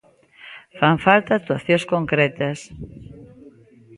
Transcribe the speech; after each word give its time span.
Fan 0.79 0.97
falta 1.05 1.31
actuacións 1.35 1.83
concretas. 1.93 2.59